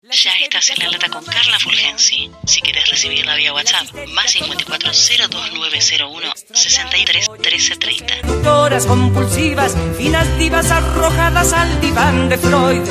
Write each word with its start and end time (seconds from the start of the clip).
Ya 0.00 0.30
estás 0.44 0.70
en 0.70 0.84
la 0.84 0.92
lata 0.92 1.08
con 1.08 1.24
Carla 1.24 1.58
Fulgensi. 1.58 2.30
Si 2.46 2.60
quieres 2.60 2.88
recibirla 2.88 3.34
vía 3.34 3.52
WhatsApp, 3.52 3.88
más 4.14 4.30
54 4.30 4.90
02901 4.92 6.32
63 6.52 7.28
13 7.42 7.76
30. 7.76 8.48
Horas 8.48 8.86
compulsivas, 8.86 9.76
finas 9.96 10.38
divas 10.38 10.70
arrojadas 10.70 11.52
al 11.52 11.80
diván 11.80 12.28
de 12.28 12.38
Freud 12.38 12.82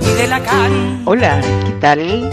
y 0.00 0.14
de 0.14 0.26
Lacan. 0.26 1.02
Hola, 1.06 1.40
¿qué 1.64 1.72
tal? 1.80 2.30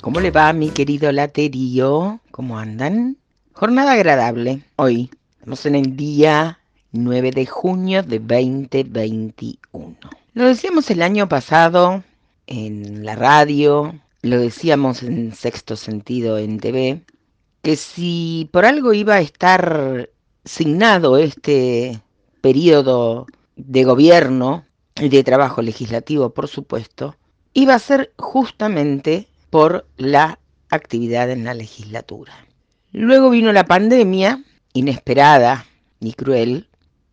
¿Cómo 0.00 0.18
le 0.18 0.32
va 0.32 0.52
mi 0.52 0.70
querido 0.70 1.12
laterío? 1.12 2.18
¿Cómo 2.32 2.58
andan? 2.58 3.18
Jornada 3.52 3.92
agradable. 3.92 4.62
Hoy 4.74 5.10
estamos 5.34 5.64
en 5.66 5.76
el 5.76 5.96
día 5.96 6.58
9 6.90 7.30
de 7.30 7.46
junio 7.46 8.02
de 8.02 8.18
2021. 8.18 9.96
Lo 10.32 10.44
decíamos 10.44 10.90
el 10.90 11.02
año 11.02 11.28
pasado 11.28 12.02
en 12.46 13.04
la 13.04 13.14
radio, 13.14 13.94
lo 14.22 14.38
decíamos 14.38 15.02
en 15.02 15.34
sexto 15.34 15.76
sentido 15.76 16.38
en 16.38 16.58
TV, 16.58 17.02
que 17.62 17.76
si 17.76 18.48
por 18.52 18.64
algo 18.64 18.92
iba 18.92 19.14
a 19.14 19.20
estar 19.20 20.10
signado 20.44 21.16
este 21.16 22.00
periodo 22.40 23.26
de 23.56 23.84
gobierno 23.84 24.64
y 24.96 25.08
de 25.08 25.24
trabajo 25.24 25.62
legislativo, 25.62 26.30
por 26.30 26.48
supuesto, 26.48 27.16
iba 27.52 27.74
a 27.74 27.78
ser 27.78 28.12
justamente 28.16 29.28
por 29.50 29.86
la 29.96 30.38
actividad 30.68 31.30
en 31.30 31.44
la 31.44 31.54
legislatura. 31.54 32.32
Luego 32.92 33.30
vino 33.30 33.52
la 33.52 33.64
pandemia, 33.64 34.44
inesperada 34.72 35.66
y 36.00 36.12
cruel, 36.12 36.68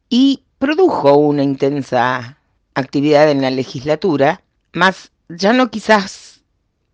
y 0.10 0.44
produjo 0.60 1.16
una 1.16 1.44
intensa 1.44 2.38
actividad 2.74 3.32
en 3.32 3.42
la 3.42 3.50
legislatura, 3.52 4.42
más 4.74 5.12
ya 5.38 5.54
no 5.54 5.70
quizás 5.70 6.42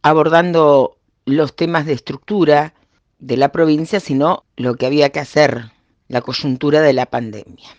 abordando 0.01 0.97
los 1.25 1.55
temas 1.55 1.85
de 1.85 1.93
estructura 1.93 2.73
de 3.19 3.37
la 3.37 3.51
provincia, 3.51 3.99
sino 3.99 4.43
lo 4.55 4.75
que 4.75 4.85
había 4.85 5.09
que 5.09 5.19
hacer, 5.19 5.71
la 6.07 6.21
coyuntura 6.21 6.81
de 6.81 6.93
la 6.93 7.05
pandemia. 7.07 7.69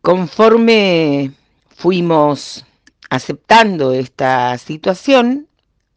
Conforme 0.00 1.32
fuimos 1.68 2.64
aceptando 3.10 3.92
esta 3.92 4.56
situación, 4.58 5.46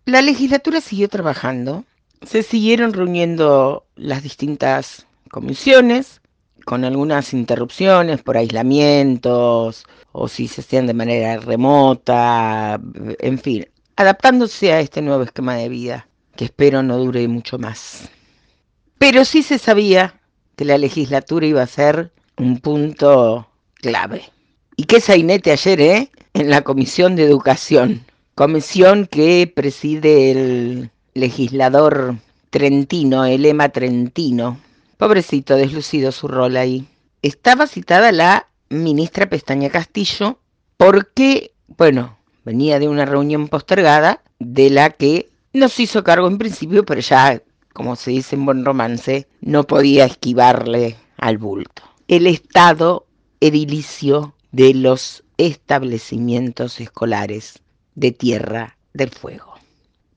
la 0.06 0.22
legislatura 0.22 0.82
siguió 0.82 1.08
trabajando, 1.08 1.86
se 2.22 2.44
siguieron 2.44 2.94
reuniendo 2.94 3.86
las 3.96 4.24
distintas 4.24 5.08
comisiones, 5.30 6.22
con 6.66 6.86
algunas 6.86 7.34
interrupciones 7.34 8.22
por 8.22 8.38
aislamientos 8.38 9.86
o 10.12 10.28
si 10.28 10.48
se 10.48 10.62
hacían 10.62 10.88
de 10.88 10.94
manera 10.94 11.38
remota, 11.38 12.80
en 13.20 13.40
fin, 13.40 13.66
adaptándose 13.96 14.74
a 14.74 14.80
este 14.80 15.02
nuevo 15.02 15.24
esquema 15.24 15.56
de 15.56 15.70
vida, 15.70 16.08
que 16.36 16.46
espero 16.46 16.84
no 16.84 16.98
dure 16.98 17.28
mucho 17.28 17.58
más. 17.58 18.10
Pero 18.98 19.26
sí 19.26 19.44
se 19.44 19.58
sabía 19.58 20.20
que 20.56 20.66
la 20.66 20.78
legislatura 20.78 21.46
iba 21.46 21.62
a 21.62 21.68
ser 21.68 22.12
un 22.38 22.60
punto 22.60 23.48
clave. 23.76 24.24
Y 24.76 24.86
qué 24.86 25.02
sainete 25.02 25.52
ayer, 25.52 25.82
¿eh? 25.82 26.12
En 26.34 26.50
la 26.50 26.62
Comisión 26.62 27.16
de 27.16 27.26
Educación, 27.26 28.06
comisión 28.36 29.06
que 29.06 29.52
preside 29.54 30.32
el 30.32 30.92
legislador 31.14 32.16
trentino, 32.50 33.26
el 33.26 33.34
Elema 33.34 33.70
Trentino. 33.70 34.60
Pobrecito, 34.98 35.56
deslucido 35.56 36.12
su 36.12 36.28
rol 36.28 36.58
ahí. 36.58 36.88
Estaba 37.22 37.68
citada 37.68 38.12
la 38.12 38.48
ministra 38.70 39.28
Pestaña 39.30 39.70
Castillo 39.70 40.40
porque, 40.78 41.54
bueno, 41.68 42.18
venía 42.44 42.80
de 42.80 42.88
una 42.88 43.06
reunión 43.06 43.48
postergada 43.48 44.22
de 44.40 44.70
la 44.70 44.90
que 44.92 45.30
no 45.54 45.70
se 45.70 45.84
hizo 45.84 46.04
cargo 46.04 46.28
en 46.28 46.38
principio, 46.38 46.86
pero 46.86 47.02
ya, 47.02 47.42
como 47.74 47.96
se 47.96 48.12
dice 48.12 48.36
en 48.36 48.46
buen 48.46 48.66
romance, 48.66 49.28
no 49.42 49.66
podía 49.66 50.06
esquivarle 50.06 50.96
al 51.18 51.38
bulto. 51.38 51.84
El 52.08 52.28
estado 52.28 53.06
edilicio 53.40 54.34
de 54.52 54.74
los 54.74 55.24
establecimientos 55.38 56.80
escolares 56.80 57.60
de 57.96 58.12
Tierra 58.12 58.78
del 58.94 59.10
Fuego. 59.10 59.56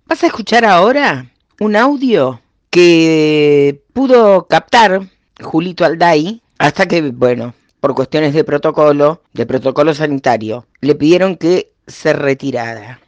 Vas 0.07 0.23
a 0.23 0.27
escuchar 0.27 0.65
ahora 0.65 1.31
un 1.61 1.77
audio 1.77 2.41
que 2.71 3.83
pudo 3.93 4.47
captar 4.47 5.09
Julito 5.41 5.85
Alday 5.85 6.43
hasta 6.59 6.87
que, 6.87 7.01
bueno, 7.11 7.55
por 7.81 7.95
cuestiones 7.95 8.35
de 8.35 8.45
protocolo, 8.45 9.23
de 9.33 9.47
protocolo 9.47 9.95
sanitario, 9.95 10.67
le 10.81 10.95
pidieron 10.95 11.37
que 11.37 11.74
se 11.87 12.13
retirara. 12.13 13.01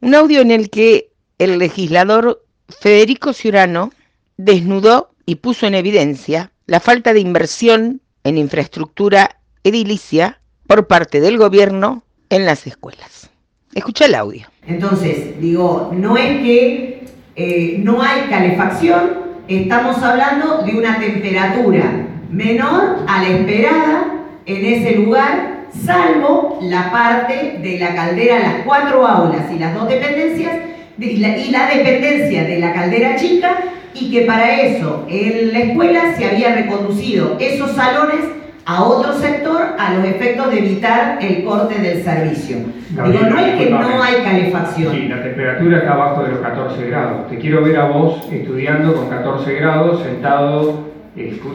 Un 0.00 0.14
audio 0.14 0.40
en 0.40 0.50
el 0.50 0.70
que 0.70 1.10
el 1.38 1.58
legislador 1.58 2.44
Federico 2.68 3.32
Ciurano 3.32 3.92
desnudó 4.36 5.10
y 5.26 5.36
puso 5.36 5.66
en 5.66 5.74
evidencia 5.74 6.52
la 6.66 6.80
falta 6.80 7.12
de 7.12 7.20
inversión 7.20 8.00
en 8.24 8.38
infraestructura 8.38 9.38
edilicia 9.62 10.40
por 10.66 10.86
parte 10.86 11.20
del 11.20 11.38
gobierno 11.38 12.02
en 12.30 12.46
las 12.46 12.66
escuelas. 12.66 13.30
Escucha 13.74 14.06
el 14.06 14.14
audio. 14.14 14.46
Entonces, 14.66 15.38
digo, 15.40 15.90
no 15.94 16.16
es 16.16 16.42
que 16.42 17.04
eh, 17.36 17.76
no 17.82 18.00
hay 18.02 18.28
calefacción, 18.30 19.24
estamos 19.48 19.98
hablando 19.98 20.62
de 20.62 20.72
una 20.72 20.98
temperatura 21.00 22.06
menor 22.30 23.04
a 23.06 23.22
la 23.22 23.28
esperada 23.28 24.26
en 24.46 24.64
ese 24.64 24.96
lugar 24.96 25.53
salvo 25.84 26.58
la 26.62 26.90
parte 26.90 27.58
de 27.62 27.78
la 27.78 27.94
caldera, 27.94 28.38
las 28.38 28.54
cuatro 28.64 29.06
aulas 29.06 29.50
y 29.54 29.58
las 29.58 29.74
dos 29.74 29.88
dependencias, 29.88 30.52
y 30.98 31.16
la, 31.16 31.68
dependencia 31.68 32.44
de 32.44 32.58
la 32.58 32.72
caldera 32.72 33.16
chica, 33.16 33.56
y 33.94 34.10
que 34.10 34.22
para 34.22 34.60
eso 34.60 35.06
en 35.08 35.52
la 35.52 35.58
escuela 35.60 36.14
se 36.16 36.26
había 36.26 36.54
reconducido 36.54 37.36
esos 37.38 37.72
salones 37.72 38.20
a 38.66 38.82
otro 38.82 39.12
sector 39.12 39.60
a 39.78 39.94
los 39.94 40.04
efectos 40.06 40.50
de 40.50 40.58
evitar 40.58 41.18
el 41.20 41.44
corte 41.44 41.80
del 41.80 42.02
servicio. 42.02 42.58
Digo, 42.90 43.26
no 43.28 43.38
es 43.38 43.56
que 43.56 43.70
no 43.70 44.02
hay 44.02 44.22
calefacción. 44.22 44.94
Sí, 44.94 45.08
la 45.08 45.22
temperatura 45.22 45.78
está 45.78 45.92
abajo 45.92 46.22
de 46.22 46.30
los 46.30 46.38
14 46.38 46.86
grados. 46.86 47.28
Te 47.28 47.38
quiero 47.38 47.62
ver 47.62 47.76
a 47.76 47.88
vos 47.88 48.26
estudiando 48.32 48.94
con 48.94 49.08
14 49.10 49.54
grados, 49.54 50.02
sentado, 50.02 50.84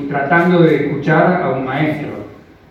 tratando 0.08 0.62
de 0.62 0.88
escuchar 0.88 1.42
a 1.42 1.50
un 1.50 1.66
maestro. 1.66 2.20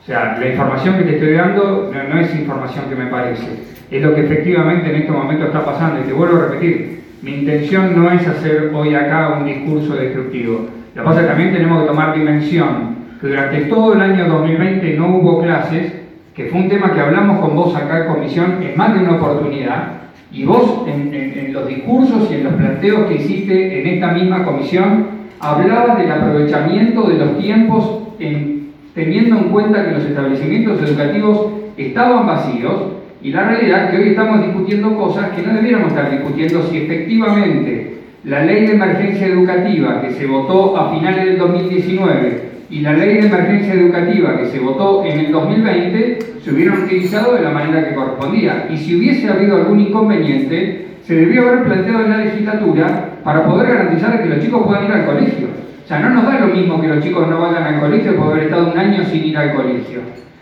O 0.08 0.10
sea, 0.10 0.38
la 0.40 0.48
información 0.48 0.96
que 0.96 1.04
te 1.04 1.14
estoy 1.16 1.34
dando 1.34 1.92
no, 1.92 2.18
es 2.18 2.34
información 2.34 2.86
que 2.88 2.94
me 2.94 3.10
parece, 3.10 3.44
es 3.90 4.02
lo 4.02 4.14
que 4.14 4.22
efectivamente 4.22 4.88
en 4.88 5.02
este 5.02 5.12
momento 5.12 5.44
está 5.44 5.62
pasando. 5.62 6.00
Y 6.00 6.04
te 6.04 6.14
vuelvo 6.14 6.38
a 6.38 6.46
repetir, 6.46 7.02
mi 7.20 7.40
intención 7.40 7.94
no 7.94 8.10
es 8.10 8.26
hacer 8.26 8.70
hoy 8.74 8.94
acá 8.94 9.36
un 9.38 9.44
discurso 9.44 9.96
destructivo. 9.96 10.66
Lo 10.94 11.02
que 11.02 11.06
pasa 11.06 11.20
es 11.20 11.26
que 11.26 11.28
también 11.28 11.52
tenemos 11.52 11.82
que 11.82 11.88
tomar 11.88 12.14
dimensión, 12.14 12.96
que 13.20 13.26
durante 13.26 13.60
todo 13.66 13.92
el 13.92 14.00
año 14.00 14.28
2020 14.28 14.96
no 14.96 15.14
hubo 15.14 15.42
clases, 15.42 15.92
que 16.34 16.46
fue 16.46 16.58
un 16.58 16.70
tema 16.70 16.94
que 16.94 17.00
hablamos 17.00 17.40
con 17.40 17.54
vos 17.54 17.76
acá 17.76 18.06
en 18.06 18.14
comisión 18.14 18.62
en 18.62 18.78
más 18.78 18.94
de 18.94 19.00
una 19.00 19.16
oportunidad, 19.16 19.88
y 20.32 20.42
vos 20.46 20.86
en, 20.86 21.12
en 21.12 21.52
los 21.52 21.68
discursos 21.68 22.30
y 22.30 22.36
en 22.36 22.44
los 22.44 22.54
planteos 22.54 23.08
que 23.08 23.16
hiciste 23.16 23.82
en 23.82 23.86
esta 23.86 24.12
misma 24.12 24.42
comisión, 24.42 25.06
hablabas 25.38 25.98
del 25.98 26.10
aprovechamiento 26.10 27.06
de 27.10 27.18
los 27.18 27.38
tiempos 27.38 28.04
en 28.18 28.57
teniendo 28.98 29.38
en 29.38 29.44
cuenta 29.50 29.84
que 29.84 29.92
los 29.92 30.04
establecimientos 30.04 30.82
educativos 30.82 31.52
estaban 31.76 32.26
vacíos 32.26 32.74
y 33.22 33.30
la 33.30 33.44
realidad 33.44 33.92
que 33.92 33.96
hoy 33.96 34.08
estamos 34.08 34.44
discutiendo 34.44 34.96
cosas 34.96 35.30
que 35.30 35.42
no 35.42 35.54
debiéramos 35.54 35.90
estar 35.90 36.10
discutiendo 36.10 36.64
si 36.64 36.78
efectivamente 36.78 37.94
la 38.24 38.44
ley 38.44 38.66
de 38.66 38.72
emergencia 38.72 39.28
educativa 39.28 40.02
que 40.02 40.10
se 40.14 40.26
votó 40.26 40.76
a 40.76 40.90
finales 40.90 41.26
del 41.26 41.38
2019 41.38 42.42
y 42.70 42.80
la 42.80 42.94
ley 42.94 43.18
de 43.18 43.26
emergencia 43.28 43.74
educativa 43.74 44.36
que 44.36 44.46
se 44.46 44.58
votó 44.58 45.04
en 45.04 45.20
el 45.20 45.30
2020 45.30 46.18
se 46.42 46.50
hubieran 46.52 46.82
utilizado 46.82 47.34
de 47.34 47.42
la 47.42 47.50
manera 47.50 47.88
que 47.88 47.94
correspondía. 47.94 48.66
Y 48.68 48.78
si 48.78 48.96
hubiese 48.96 49.28
habido 49.28 49.58
algún 49.58 49.78
inconveniente, 49.78 50.88
se 51.04 51.14
debió 51.14 51.48
haber 51.48 51.62
planteado 51.62 52.04
en 52.04 52.10
la 52.10 52.18
legislatura 52.18 53.10
para 53.22 53.46
poder 53.46 53.68
garantizar 53.68 54.20
que 54.20 54.28
los 54.28 54.40
chicos 54.40 54.66
puedan 54.66 54.86
ir 54.86 54.92
al 54.92 55.06
colegio. 55.06 55.46
O 55.88 55.90
sea, 55.90 56.00
no 56.00 56.10
nos 56.10 56.24
da 56.24 56.40
lo 56.40 56.48
mismo 56.48 56.78
que 56.82 56.86
los 56.86 57.02
chicos 57.02 57.26
no 57.26 57.40
vayan 57.40 57.62
al 57.62 57.80
colegio 57.80 58.14
por 58.14 58.32
haber 58.32 58.44
estado 58.44 58.72
un 58.72 58.78
año 58.78 59.02
sin 59.06 59.24
ir 59.24 59.38
al 59.38 59.54
colegio. 59.54 60.00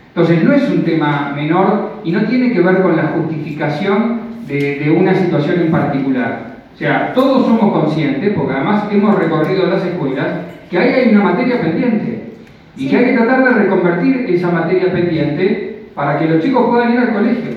Entonces, 0.09 0.43
no 0.43 0.51
es 0.51 0.69
un 0.69 0.83
tema 0.83 1.31
menor 1.33 2.01
y 2.03 2.11
no 2.11 2.25
tiene 2.25 2.51
que 2.51 2.59
ver 2.59 2.81
con 2.81 2.97
la 2.97 3.03
justificación 3.03 4.19
de, 4.45 4.93
una 4.93 5.15
situación 5.15 5.61
en 5.61 5.71
particular. 5.71 6.57
O 6.73 6.77
sea, 6.77 7.13
todos 7.13 7.45
somos 7.45 7.71
conscientes, 7.71 8.33
porque 8.35 8.55
además 8.55 8.91
hemos 8.91 9.17
recorrido 9.17 9.67
las 9.67 9.85
escuelas, 9.85 10.27
que 10.69 10.79
ahí 10.79 10.89
hay 10.89 11.15
una 11.15 11.23
materia 11.23 11.61
pendiente 11.61 12.23
y 12.75 12.89
que 12.89 12.97
hay 12.97 13.05
que 13.05 13.13
tratar 13.13 13.45
de 13.45 13.51
reconvertir 13.51 14.25
esa 14.27 14.51
materia 14.51 14.91
pendiente 14.91 15.85
para 15.95 16.19
que 16.19 16.27
los 16.27 16.43
chicos 16.43 16.65
puedan 16.67 16.91
ir 16.91 16.99
al 16.99 17.13
colegio. 17.13 17.51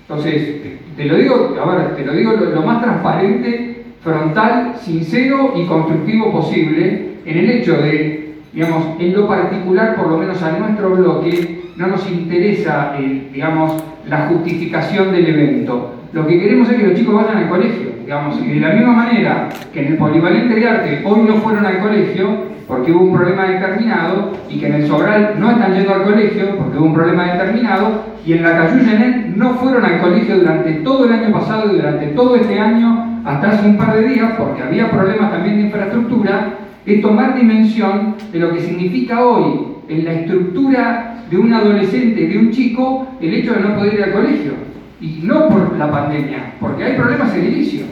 Entonces, 0.00 0.62
te 0.96 1.04
lo 1.04 1.16
digo, 1.16 1.54
a 1.62 1.70
ver, 1.70 1.94
te 1.94 2.06
lo 2.06 2.14
digo 2.14 2.32
lo 2.36 2.62
más 2.62 2.80
transparente, 2.80 3.84
frontal, 4.02 4.76
sincero 4.80 5.52
y 5.54 5.66
constructivo 5.66 6.32
posible, 6.32 7.12
en 7.24 7.38
el 7.38 7.50
hecho 7.50 7.76
de, 7.76 8.34
digamos, 8.52 9.00
en 9.00 9.14
lo 9.14 9.28
particular, 9.28 9.96
por 9.96 10.08
lo 10.08 10.18
menos 10.18 10.42
a 10.42 10.58
nuestro 10.58 10.90
bloque, 10.90 11.62
no 11.76 11.86
nos 11.88 12.08
interesa, 12.10 12.94
eh, 12.98 13.28
digamos, 13.32 13.82
la 14.08 14.26
justificación 14.28 15.12
del 15.12 15.26
evento. 15.26 15.94
Lo 16.12 16.26
que 16.26 16.38
queremos 16.38 16.68
es 16.70 16.76
que 16.76 16.86
los 16.86 16.94
chicos 16.94 17.14
vayan 17.14 17.44
al 17.44 17.48
colegio. 17.48 17.94
digamos, 18.04 18.38
y 18.44 18.48
de 18.48 18.60
la 18.60 18.74
misma 18.74 18.92
manera 18.92 19.48
que 19.72 19.80
en 19.80 19.92
el 19.92 19.96
polivalente 19.96 20.54
de 20.54 20.68
arte 20.68 21.02
hoy 21.04 21.22
no 21.22 21.36
fueron 21.36 21.64
al 21.64 21.78
colegio 21.78 22.54
porque 22.68 22.92
hubo 22.92 23.04
un 23.04 23.14
problema 23.14 23.44
determinado 23.46 24.32
y 24.48 24.58
que 24.58 24.66
en 24.66 24.74
el 24.74 24.86
Sobral 24.86 25.34
no 25.38 25.50
están 25.50 25.74
yendo 25.74 25.94
al 25.94 26.02
colegio 26.04 26.56
porque 26.56 26.78
hubo 26.78 26.86
un 26.86 26.94
problema 26.94 27.32
determinado 27.32 28.02
y 28.26 28.34
en 28.34 28.42
la 28.42 28.56
Cayuyenet 28.56 29.36
no 29.36 29.54
fueron 29.54 29.84
al 29.84 30.00
colegio 30.00 30.38
durante 30.38 30.72
todo 30.74 31.04
el 31.06 31.12
año 31.12 31.32
pasado 31.32 31.72
y 31.72 31.76
durante 31.76 32.06
todo 32.08 32.36
este 32.36 32.58
año 32.58 33.13
hasta 33.24 33.50
hace 33.50 33.68
un 33.68 33.76
par 33.76 33.94
de 33.94 34.08
días 34.08 34.32
porque 34.36 34.62
había 34.62 34.90
problemas 34.90 35.30
también 35.30 35.56
de 35.56 35.62
infraestructura, 35.62 36.58
es 36.84 37.00
tomar 37.00 37.34
dimensión 37.34 38.16
de 38.30 38.38
lo 38.38 38.52
que 38.52 38.60
significa 38.60 39.24
hoy 39.24 39.66
en 39.88 40.04
la 40.04 40.12
estructura 40.12 41.24
de 41.30 41.38
un 41.38 41.52
adolescente, 41.52 42.26
de 42.26 42.38
un 42.38 42.50
chico, 42.50 43.06
el 43.20 43.32
hecho 43.32 43.54
de 43.54 43.60
no 43.60 43.76
poder 43.76 43.94
ir 43.94 44.04
al 44.04 44.12
colegio. 44.12 44.52
Y 45.00 45.20
no 45.22 45.48
por 45.48 45.76
la 45.76 45.90
pandemia, 45.90 46.54
porque 46.60 46.84
hay 46.84 46.96
problemas 46.96 47.34
edilicios. 47.34 47.88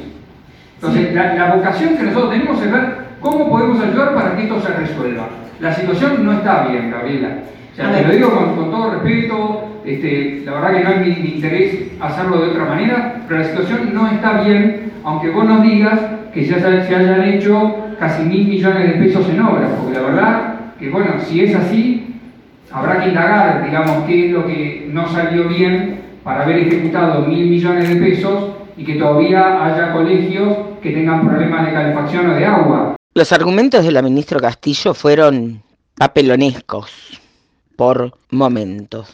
Entonces, 0.77 1.15
la, 1.15 1.35
la 1.35 1.55
vocación 1.55 1.97
que 1.97 2.05
nosotros 2.05 2.31
tenemos 2.31 2.63
es 2.63 2.71
ver 2.71 2.97
cómo 3.21 3.49
podemos 3.49 3.81
ayudar 3.83 4.15
para 4.15 4.37
que 4.37 4.43
esto 4.43 4.61
se 4.61 4.73
resuelva. 4.73 5.29
La 5.61 5.73
situación 5.73 6.25
no 6.25 6.33
está 6.33 6.67
bien, 6.69 6.91
Gabriela. 6.91 7.29
O 7.73 7.75
sea, 7.75 7.91
te 7.91 8.07
lo 8.07 8.13
digo 8.13 8.55
con, 8.55 8.71
todo 8.71 8.91
respeto, 8.91 9.65
este, 9.87 10.43
la 10.45 10.53
verdad 10.53 10.73
que 10.73 10.85
no 10.85 10.91
es 10.91 11.19
mi, 11.23 11.29
interés 11.31 11.93
hacerlo 12.01 12.43
de 12.43 12.51
otra 12.51 12.67
manera, 12.67 13.23
pero 13.27 13.41
la 13.41 13.47
situación 13.47 13.95
no 13.95 14.09
está 14.09 14.43
bien, 14.43 14.93
aunque 15.05 15.31
vos 15.31 15.47
nos 15.47 15.63
digas 15.63 15.99
que 16.35 16.45
ya 16.45 16.57
se, 16.57 16.87
se 16.87 16.95
hayan 16.95 17.23
hecho 17.25 17.77
casi 17.99 18.25
mil 18.25 18.47
millones 18.47 18.89
de 18.89 19.05
pesos 19.05 19.27
en 19.31 19.41
obras, 19.41 19.71
porque 19.81 19.99
la 19.99 20.07
verdad 20.07 20.55
que, 20.79 20.91
bueno, 20.91 21.15
si 21.27 21.45
es 21.45 21.57
así, 21.57 22.15
habrá 22.71 23.01
que 23.01 23.09
indagar, 23.09 23.65
digamos, 23.65 24.05
qué 24.07 24.27
es 24.27 24.33
lo 24.33 24.47
que 24.47 24.91
no 24.93 25.09
salió 25.09 25.49
bien 25.49 26.01
para 26.23 26.43
haber 26.43 26.59
ejecutado 26.59 27.23
mil 27.23 27.49
millones 27.49 27.89
de 27.89 27.97
pesos 27.97 28.51
y 28.77 28.85
que 28.85 28.97
todavía 28.97 29.65
haya 29.65 29.93
colegios 29.93 30.59
que 30.83 30.91
tengan 30.91 31.27
problemas 31.27 31.67
de 31.67 31.73
calefacción 31.73 32.31
o 32.31 32.35
de 32.35 32.45
agua. 32.45 32.97
Los 33.15 33.33
argumentos 33.33 33.83
de 33.83 33.93
la 33.93 34.03
ministra 34.03 34.39
Castillo 34.41 34.93
fueron 34.93 35.63
papelonescos 35.97 37.22
por 37.83 38.17
momentos. 38.31 39.09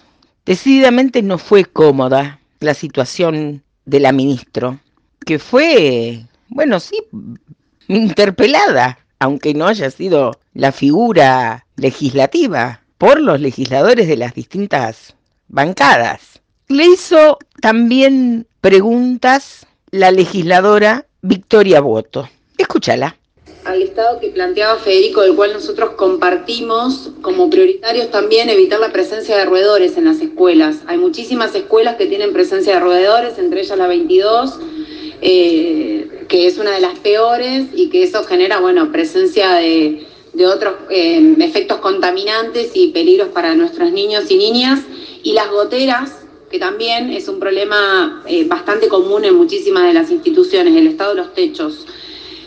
Decididamente 0.44 1.22
no 1.22 1.38
fue 1.38 1.64
cómoda 1.64 2.38
la 2.60 2.74
situación 2.74 3.62
de 3.86 3.98
la 3.98 4.12
ministra, 4.12 4.78
que 5.24 5.38
fue, 5.38 6.26
bueno, 6.48 6.78
sí, 6.78 6.98
interpelada, 7.88 8.98
aunque 9.20 9.54
no 9.54 9.68
haya 9.68 9.90
sido 9.90 10.38
la 10.52 10.72
figura 10.72 11.64
legislativa 11.76 12.82
por 12.98 13.22
los 13.22 13.40
legisladores 13.40 14.06
de 14.06 14.18
las 14.18 14.34
distintas 14.34 15.14
bancadas. 15.48 16.42
Le 16.68 16.84
hizo 16.84 17.38
también 17.62 18.46
preguntas 18.60 19.66
la 19.90 20.10
legisladora 20.10 21.06
Victoria 21.22 21.80
Boto. 21.80 22.28
Escúchala 22.58 23.16
al 23.64 23.82
estado 23.82 24.20
que 24.20 24.28
planteaba 24.28 24.78
Federico, 24.78 25.22
del 25.22 25.34
cual 25.34 25.52
nosotros 25.52 25.90
compartimos 25.90 27.10
como 27.22 27.50
prioritarios 27.50 28.10
también 28.10 28.49
evitar 28.49 28.81
la 28.81 28.93
presencia 28.93 29.37
de 29.37 29.44
roedores 29.44 29.96
en 29.96 30.05
las 30.05 30.20
escuelas. 30.20 30.78
Hay 30.87 30.99
muchísimas 30.99 31.55
escuelas 31.55 31.96
que 31.96 32.06
tienen 32.06 32.32
presencia 32.32 32.75
de 32.75 32.81
roedores, 32.81 33.38
entre 33.38 33.60
ellas 33.60 33.78
la 33.78 33.87
22, 33.87 34.58
eh, 35.20 36.25
que 36.28 36.46
es 36.46 36.58
una 36.58 36.72
de 36.72 36.81
las 36.81 36.99
peores 36.99 37.66
y 37.75 37.88
que 37.88 38.05
eso 38.05 38.22
genera, 38.25 38.60
bueno, 38.60 38.90
presencia 38.93 39.55
de, 39.55 40.06
otros 40.46 40.75
eh, 40.90 41.34
efectos 41.40 41.78
contaminantes 41.78 42.70
y 42.75 42.88
peligros 42.88 43.28
para 43.28 43.54
nuestros 43.54 43.90
niños 43.90 44.31
y 44.31 44.37
niñas. 44.37 44.81
Y 45.22 45.32
las 45.32 45.50
goteras, 45.50 46.12
que 46.50 46.58
también 46.58 47.11
es 47.11 47.28
un 47.28 47.40
problema 47.40 48.22
eh, 48.26 48.44
bastante 48.44 48.88
común 48.88 49.25
en 49.25 49.34
muchísimas 49.34 49.84
de 49.84 49.94
las 49.94 50.11
instituciones, 50.11 50.76
el 50.76 50.87
estado 50.87 51.11
de 51.11 51.22
los 51.22 51.34
techos. 51.34 51.87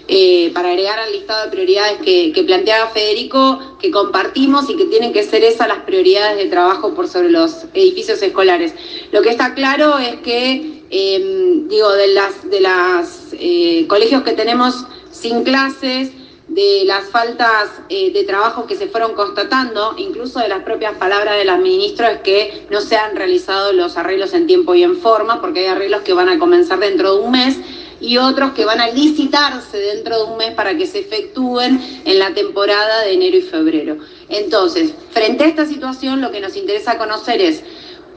Eh, 0.08 0.52
para 0.54 0.70
agregar 0.70 1.00
al 1.00 1.12
listado 1.12 1.46
de 1.46 1.52
prioridades 1.52 2.00
que, 2.00 2.44
planteaba 2.46 2.90
Federico, 2.90 3.78
que 3.80 3.92
compartimos 3.92 4.70
y 4.70 4.76
que 4.76 4.86
tienen 4.86 5.14
que 5.14 5.24
ser 5.24 5.44
esas 5.44 5.68
las 5.68 5.80
prioridades 5.80 6.38
de 6.38 6.46
trabajo 6.48 6.94
por 6.94 7.08
sobre 7.08 7.30
los 7.30 7.66
edificios 7.74 8.22
escolares. 8.22 8.74
Lo 9.12 9.22
que 9.22 9.30
está 9.30 9.54
claro 9.54 10.00
es 10.00 10.16
que, 10.18 10.84
em, 10.90 11.68
digo, 11.68 11.92
de 11.94 12.08
las 12.08 12.50
de 12.50 12.62
las 12.62 13.28
eh, 13.34 13.86
colegios 13.88 14.24
que 14.24 14.34
tenemos 14.34 14.86
sin 15.12 15.44
clases, 15.44 16.12
de 16.48 16.84
las 16.86 17.06
faltas 17.10 17.70
eh, 17.88 18.12
de 18.12 18.24
trabajo 18.26 18.68
que 18.68 18.76
se 18.76 18.88
fueron 18.88 19.14
constatando, 19.14 19.96
incluso 19.98 20.40
de 20.40 20.50
las 20.50 20.64
propias 20.64 20.98
palabras 20.98 21.38
de 21.38 21.46
la 21.46 21.58
ministra, 21.58 22.12
es 22.12 22.22
que 22.22 22.68
no 22.70 22.82
se 22.82 22.98
han 22.98 23.16
realizado 23.16 23.72
los 23.72 23.96
arreglos 23.96 24.34
en 24.34 24.48
tiempo 24.48 24.76
y 24.76 24.84
en 24.84 24.98
forma, 24.98 25.40
porque 25.40 25.62
hay 25.62 25.68
arreglos 25.68 26.02
que 26.02 26.12
van 26.12 26.28
a 26.28 26.38
comenzar 26.38 26.80
dentro 26.80 27.16
de 27.16 27.22
un 27.22 27.32
mes 27.32 27.58
y 28.02 28.18
otros 28.18 28.52
que 28.54 28.66
van 28.66 28.82
a 28.82 28.88
licitarse 28.88 29.78
dentro 29.78 30.18
de 30.18 30.32
un 30.32 30.38
mes 30.38 30.52
para 30.52 30.76
que 30.76 30.88
se 30.88 31.00
efectúen 31.00 32.02
en 32.04 32.20
la 32.20 32.34
temporada 32.34 33.04
de 33.04 33.14
enero 33.14 33.38
y 33.38 33.42
febrero. 33.42 33.98
Entonces, 34.28 34.94
frente 35.12 35.44
a 35.44 35.48
esta 35.48 35.66
situación, 35.66 36.20
lo 36.20 36.32
que 36.32 36.42
nos 36.42 36.56
interesa 36.56 36.98
conocer 36.98 37.40
es 37.40 37.64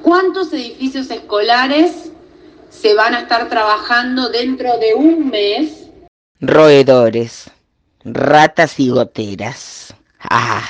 cuántos 0.02 0.52
edificios 0.52 1.10
escolares 1.10 2.10
se 2.70 2.94
van 2.94 3.14
a 3.14 3.20
estar 3.20 3.48
trabajando 3.48 4.30
dentro 4.30 4.78
de 4.78 4.94
un 4.94 5.28
mes. 5.28 5.84
Roedores, 6.40 7.50
ratas 8.04 8.80
y 8.80 8.88
goteras. 8.88 9.94
Ah, 10.18 10.64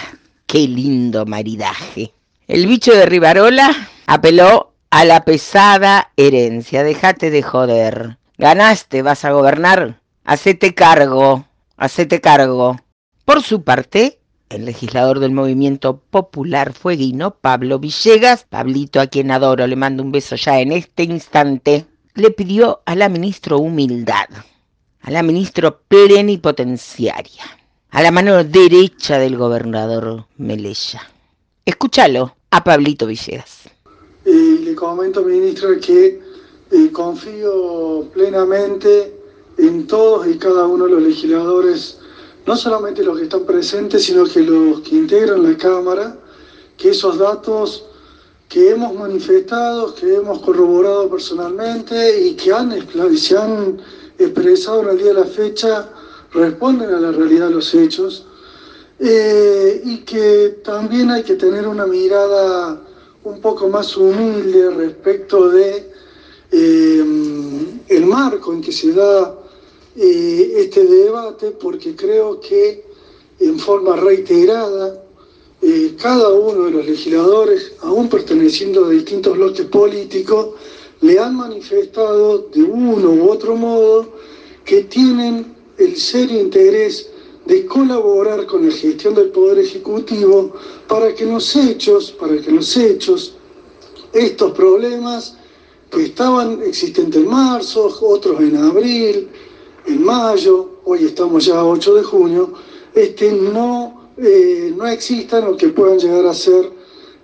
qué 0.47 0.67
lindo 0.69 1.25
maridaje. 1.25 2.13
El 2.47 2.67
bicho 2.67 2.93
de 2.93 3.07
Rivarola 3.07 3.89
apeló 4.07 4.73
a 4.91 5.05
la 5.05 5.25
pesada 5.25 6.13
herencia. 6.17 6.83
Déjate 6.83 7.31
de 7.31 7.43
joder. 7.43 8.19
Ganaste, 8.37 9.03
vas 9.03 9.25
a 9.25 9.31
gobernar. 9.31 10.01
Hacete 10.25 10.75
cargo, 10.75 11.47
hacete 11.77 12.21
cargo. 12.21 12.77
Por 13.25 13.43
su 13.43 13.63
parte, 13.63 14.19
el 14.49 14.65
legislador 14.65 15.21
del 15.21 15.31
movimiento 15.31 15.99
popular 16.11 16.73
fueguino, 16.73 17.37
Pablo 17.37 17.79
Villegas, 17.79 18.45
Pablito 18.45 19.01
a 19.01 19.07
quien 19.07 19.31
adoro, 19.31 19.67
le 19.67 19.77
mando 19.77 20.03
un 20.03 20.11
beso 20.11 20.35
ya 20.35 20.59
en 20.61 20.73
este 20.73 21.05
instante, 21.05 21.87
le 22.15 22.31
pidió 22.31 22.83
a 22.87 22.97
la 22.97 23.09
ministra 23.09 23.57
humildad, 23.57 24.29
a 25.01 25.11
la 25.13 25.23
ministra 25.23 25.77
plenipotenciaria, 25.77 27.45
a 27.91 28.03
la 28.03 28.11
mano 28.11 28.43
derecha 28.43 29.19
del 29.19 29.37
gobernador 29.37 30.27
Melella. 30.39 31.03
Escúchalo 31.65 32.37
a 32.51 32.65
Pablito 32.65 33.07
Villegas. 33.07 33.69
Y 34.27 34.59
le 34.59 34.75
comento, 34.75 35.23
ministra, 35.23 35.69
que 35.81 36.24
y 36.71 36.89
confío 36.89 38.09
plenamente 38.13 39.13
en 39.59 39.87
todos 39.87 40.27
y 40.27 40.39
cada 40.39 40.67
uno 40.67 40.87
de 40.87 40.93
los 40.93 41.03
legisladores, 41.03 41.99
no 42.47 42.57
solamente 42.57 43.05
los 43.05 43.17
que 43.19 43.25
están 43.25 43.45
presentes, 43.45 44.05
sino 44.05 44.25
que 44.25 44.41
los 44.41 44.81
que 44.81 44.97
integran 44.97 45.43
la 45.43 45.57
Cámara, 45.57 46.19
que 46.77 46.91
esos 46.91 47.19
datos 47.19 47.85
que 48.49 48.71
hemos 48.71 48.95
manifestado, 48.95 49.95
que 49.95 50.15
hemos 50.15 50.41
corroborado 50.41 51.09
personalmente 51.09 52.21
y 52.21 52.35
que 52.35 52.53
han, 52.53 52.73
se 53.17 53.37
han 53.37 53.81
expresado 54.19 54.83
en 54.83 54.89
el 54.91 54.99
día 54.99 55.09
de 55.09 55.15
la 55.15 55.25
fecha, 55.25 55.89
responden 56.33 56.91
a 56.91 57.01
la 57.01 57.13
realidad 57.13 57.49
de 57.49 57.55
los 57.55 57.75
hechos 57.75 58.27
eh, 58.99 59.81
y 59.85 59.99
que 59.99 60.61
también 60.65 61.11
hay 61.11 61.23
que 61.23 61.35
tener 61.35 61.67
una 61.67 61.87
mirada 61.87 62.81
un 63.25 63.41
poco 63.41 63.69
más 63.69 63.97
humilde 63.97 64.71
respecto 64.71 65.49
de 65.49 65.94
eh, 66.57 67.05
el 67.89 68.07
marco 68.07 68.53
en 68.53 68.61
que 68.61 68.71
se 68.71 68.93
da 68.93 69.37
eh, 69.97 70.55
este 70.59 70.85
debate, 70.85 71.51
porque 71.51 71.97
creo 71.97 72.39
que 72.39 72.85
en 73.41 73.59
forma 73.59 73.97
reiterada 73.97 75.03
eh, 75.61 75.97
cada 76.01 76.29
uno 76.29 76.67
de 76.67 76.71
los 76.71 76.87
legisladores, 76.87 77.73
aún 77.81 78.09
perteneciendo 78.09 78.85
a 78.85 78.91
distintos 78.91 79.37
bloques 79.37 79.67
políticos, 79.67 80.51
le 81.01 81.19
han 81.19 81.35
manifestado 81.35 82.47
de 82.55 82.63
uno 82.63 83.11
u 83.11 83.31
otro 83.31 83.57
modo 83.57 84.13
que 84.65 84.85
tienen 84.85 85.57
el 85.77 85.97
serio 85.97 86.41
interés 86.41 87.11
de 87.47 87.67
colaborar 87.67 88.47
con 88.47 88.69
la 88.69 88.73
gestión 88.73 89.17
del 89.17 89.31
Poder 89.31 89.59
Ejecutivo 89.59 90.53
para 90.87 91.13
que 91.15 91.27
los 91.27 91.57
hechos, 91.57 92.13
para 92.13 92.41
que 92.41 92.53
los 92.53 92.77
hechos, 92.77 93.35
estos 94.13 94.53
problemas 94.53 95.37
que 95.95 96.05
estaban 96.05 96.61
existentes 96.63 97.23
en 97.23 97.29
marzo, 97.29 97.87
otros 98.03 98.41
en 98.41 98.57
abril, 98.57 99.29
en 99.87 100.05
mayo, 100.05 100.81
hoy 100.85 101.05
estamos 101.05 101.45
ya 101.47 101.57
a 101.57 101.65
8 101.65 101.95
de 101.95 102.03
junio, 102.03 102.53
este, 102.95 103.33
no, 103.33 104.11
eh, 104.19 104.73
no 104.77 104.87
existan 104.87 105.45
o 105.45 105.57
que 105.57 105.69
puedan 105.69 105.99
llegar 105.99 106.27
a 106.27 106.35
ser 106.35 106.71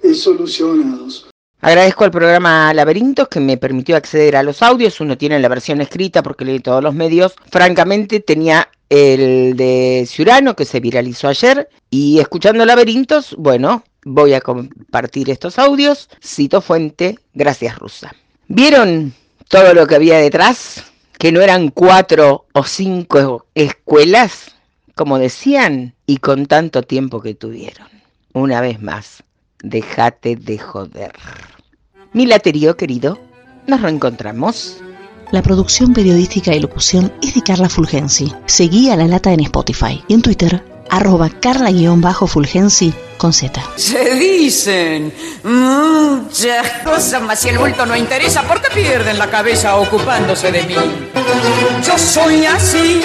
eh, 0.02 0.14
solucionados. 0.14 1.26
Agradezco 1.62 2.04
al 2.04 2.10
programa 2.10 2.72
Laberintos 2.72 3.28
que 3.28 3.40
me 3.40 3.58
permitió 3.58 3.94
acceder 3.94 4.34
a 4.34 4.42
los 4.42 4.62
audios. 4.62 4.98
Uno 5.00 5.18
tiene 5.18 5.38
la 5.40 5.48
versión 5.48 5.82
escrita 5.82 6.22
porque 6.22 6.46
leí 6.46 6.60
todos 6.60 6.82
los 6.82 6.94
medios. 6.94 7.34
Francamente 7.50 8.20
tenía 8.20 8.70
el 8.88 9.56
de 9.56 10.04
Ciurano 10.08 10.56
que 10.56 10.64
se 10.64 10.80
viralizó 10.80 11.28
ayer 11.28 11.68
y 11.90 12.18
escuchando 12.18 12.64
Laberintos, 12.64 13.36
bueno, 13.36 13.84
voy 14.04 14.32
a 14.32 14.40
compartir 14.40 15.28
estos 15.28 15.58
audios. 15.58 16.08
Cito 16.24 16.62
fuente, 16.62 17.18
gracias 17.34 17.78
Rusa. 17.78 18.14
¿Vieron 18.52 19.14
todo 19.48 19.74
lo 19.74 19.86
que 19.86 19.94
había 19.94 20.18
detrás? 20.18 20.84
que 21.20 21.30
no 21.32 21.42
eran 21.42 21.68
cuatro 21.68 22.46
o 22.54 22.64
cinco 22.64 23.44
escuelas, 23.54 24.52
como 24.94 25.18
decían, 25.18 25.94
y 26.06 26.16
con 26.16 26.46
tanto 26.46 26.82
tiempo 26.82 27.20
que 27.20 27.34
tuvieron. 27.34 27.88
Una 28.32 28.62
vez 28.62 28.80
más, 28.80 29.22
déjate 29.62 30.36
de 30.36 30.56
joder. 30.56 31.12
Mi 32.14 32.24
laterío 32.24 32.78
querido, 32.78 33.20
nos 33.66 33.82
reencontramos. 33.82 34.78
La 35.30 35.42
producción 35.42 35.92
periodística 35.92 36.56
y 36.56 36.60
locución 36.60 37.12
es 37.20 37.34
de 37.34 37.42
Carla 37.42 37.68
Fulgensi. 37.68 38.32
Seguí 38.46 38.88
a 38.88 38.96
La 38.96 39.06
Lata 39.06 39.30
en 39.34 39.40
Spotify 39.40 40.02
y 40.08 40.14
en 40.14 40.22
Twitter, 40.22 40.64
arroba 40.88 41.28
carla-fulgensi 41.28 42.94
con 43.20 43.34
Z. 43.34 43.60
Se 43.76 44.14
dicen 44.14 45.12
muchas 45.44 46.70
cosas, 46.82 47.20
mas 47.20 47.38
si 47.38 47.50
el 47.50 47.58
bulto 47.58 47.84
no 47.84 47.94
interesa, 47.94 48.42
¿por 48.44 48.62
qué 48.62 48.70
pierden 48.74 49.18
la 49.18 49.28
cabeza 49.28 49.76
ocupándose 49.76 50.50
de 50.50 50.62
mí? 50.62 50.74
Yo 51.86 51.98
soy 51.98 52.46
así 52.46 53.02